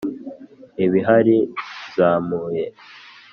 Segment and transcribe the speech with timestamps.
[0.85, 1.37] ibihari
[1.87, 2.65] nzamuye,